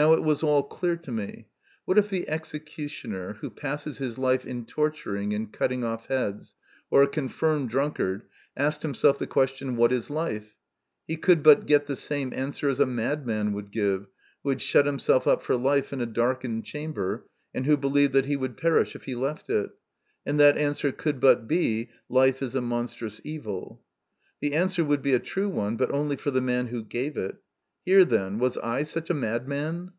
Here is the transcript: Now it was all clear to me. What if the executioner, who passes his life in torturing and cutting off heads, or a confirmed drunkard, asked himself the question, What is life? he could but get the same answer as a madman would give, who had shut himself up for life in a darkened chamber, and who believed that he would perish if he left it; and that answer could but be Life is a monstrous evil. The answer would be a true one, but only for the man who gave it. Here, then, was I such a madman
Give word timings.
Now 0.00 0.12
it 0.12 0.22
was 0.22 0.44
all 0.44 0.62
clear 0.62 0.94
to 0.94 1.10
me. 1.10 1.48
What 1.84 1.98
if 1.98 2.08
the 2.08 2.28
executioner, 2.28 3.32
who 3.40 3.50
passes 3.50 3.98
his 3.98 4.16
life 4.16 4.46
in 4.46 4.64
torturing 4.64 5.34
and 5.34 5.52
cutting 5.52 5.82
off 5.82 6.06
heads, 6.06 6.54
or 6.88 7.02
a 7.02 7.08
confirmed 7.08 7.68
drunkard, 7.70 8.22
asked 8.56 8.82
himself 8.82 9.18
the 9.18 9.26
question, 9.26 9.74
What 9.76 9.92
is 9.92 10.08
life? 10.08 10.54
he 11.08 11.16
could 11.16 11.42
but 11.42 11.66
get 11.66 11.86
the 11.86 11.96
same 11.96 12.32
answer 12.32 12.68
as 12.68 12.78
a 12.78 12.86
madman 12.86 13.52
would 13.54 13.72
give, 13.72 14.06
who 14.44 14.50
had 14.50 14.62
shut 14.62 14.86
himself 14.86 15.26
up 15.26 15.42
for 15.42 15.56
life 15.56 15.92
in 15.92 16.00
a 16.00 16.06
darkened 16.06 16.64
chamber, 16.64 17.26
and 17.52 17.66
who 17.66 17.76
believed 17.76 18.12
that 18.12 18.26
he 18.26 18.36
would 18.36 18.56
perish 18.56 18.94
if 18.94 19.06
he 19.06 19.16
left 19.16 19.50
it; 19.50 19.70
and 20.24 20.38
that 20.38 20.56
answer 20.56 20.92
could 20.92 21.18
but 21.18 21.48
be 21.48 21.88
Life 22.08 22.40
is 22.40 22.54
a 22.54 22.60
monstrous 22.60 23.20
evil. 23.24 23.82
The 24.40 24.54
answer 24.54 24.84
would 24.84 25.02
be 25.02 25.14
a 25.14 25.18
true 25.18 25.48
one, 25.48 25.76
but 25.76 25.90
only 25.90 26.14
for 26.14 26.30
the 26.30 26.40
man 26.40 26.68
who 26.68 26.84
gave 26.84 27.16
it. 27.16 27.38
Here, 27.84 28.04
then, 28.04 28.38
was 28.38 28.58
I 28.58 28.82
such 28.82 29.08
a 29.08 29.14
madman 29.14 29.92